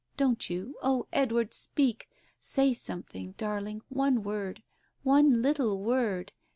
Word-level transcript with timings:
Don't 0.17 0.49
you? 0.49 0.77
Oh, 0.81 1.05
Edward, 1.13 1.53
speak! 1.53 2.09
Say 2.39 2.73
something, 2.73 3.33
darling, 3.37 3.83
one 3.87 4.23
word— 4.23 4.63
one 5.03 5.43
little 5.43 5.79
word 5.79 6.31